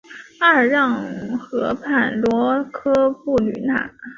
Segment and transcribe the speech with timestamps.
[0.39, 1.03] 阿尔让
[1.37, 3.87] 河畔罗科布吕讷。